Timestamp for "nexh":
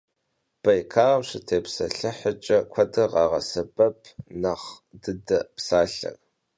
4.41-4.67